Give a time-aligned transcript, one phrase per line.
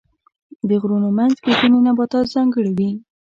[0.67, 2.89] د غرونو منځ کې ځینې نباتات ځانګړي وي.